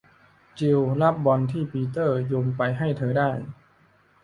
[0.59, 3.31] จิลล์รับบอลที่ปีเตอร์โยนไปให้เธอได้